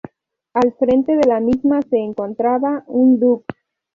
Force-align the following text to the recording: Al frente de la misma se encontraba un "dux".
Al 0.55 0.73
frente 0.79 1.15
de 1.15 1.27
la 1.27 1.39
misma 1.39 1.79
se 1.83 1.97
encontraba 1.99 2.83
un 2.87 3.19
"dux". 3.19 3.45